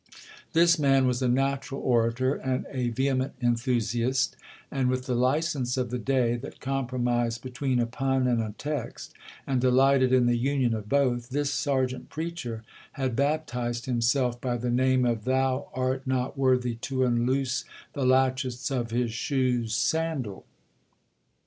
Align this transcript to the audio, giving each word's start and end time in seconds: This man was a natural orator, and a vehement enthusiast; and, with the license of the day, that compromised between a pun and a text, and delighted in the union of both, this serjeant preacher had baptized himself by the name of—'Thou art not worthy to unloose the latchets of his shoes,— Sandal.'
This 0.53 0.79
man 0.79 1.05
was 1.05 1.21
a 1.21 1.27
natural 1.27 1.79
orator, 1.79 2.33
and 2.33 2.65
a 2.71 2.89
vehement 2.89 3.33
enthusiast; 3.39 4.35
and, 4.71 4.89
with 4.89 5.05
the 5.05 5.13
license 5.13 5.77
of 5.77 5.91
the 5.91 5.99
day, 5.99 6.37
that 6.37 6.59
compromised 6.59 7.43
between 7.43 7.79
a 7.79 7.85
pun 7.85 8.25
and 8.25 8.41
a 8.41 8.55
text, 8.57 9.13
and 9.45 9.61
delighted 9.61 10.11
in 10.11 10.25
the 10.25 10.35
union 10.39 10.73
of 10.73 10.89
both, 10.89 11.29
this 11.29 11.53
serjeant 11.53 12.09
preacher 12.09 12.63
had 12.93 13.15
baptized 13.15 13.85
himself 13.85 14.41
by 14.41 14.57
the 14.57 14.71
name 14.71 15.05
of—'Thou 15.05 15.69
art 15.71 16.07
not 16.07 16.35
worthy 16.35 16.73
to 16.73 17.03
unloose 17.05 17.63
the 17.93 18.03
latchets 18.03 18.71
of 18.71 18.89
his 18.89 19.13
shoes,— 19.13 19.75
Sandal.' 19.75 20.45